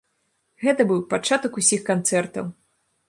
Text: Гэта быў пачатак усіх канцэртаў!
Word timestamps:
Гэта 0.63 0.87
быў 0.91 1.03
пачатак 1.13 1.59
усіх 1.61 1.85
канцэртаў! 1.91 2.45